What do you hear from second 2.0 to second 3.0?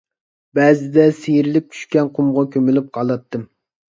قۇمغا كۆمۈلۈپ